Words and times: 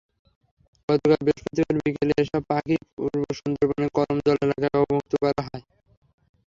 গতকাল 0.89 1.19
বৃহস্পতিবার 1.25 1.75
বিকেলে 1.79 2.13
এসব 2.21 2.41
পাখি 2.49 2.75
পূর্ব 2.91 3.21
সুন্দরবনের 3.39 3.89
করমজল 3.97 4.37
এলাকায় 4.45 4.75
অবমুক্ত 4.79 5.13
করা 5.23 5.41
হয়। 5.47 5.63